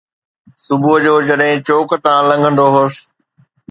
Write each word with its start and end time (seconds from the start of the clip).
صبح 0.65 0.91
جو 1.05 1.15
جڏهن 1.27 1.57
چوڪ 1.67 1.87
تان 2.03 2.19
لنگهندو 2.29 2.67
هوس 2.75 2.95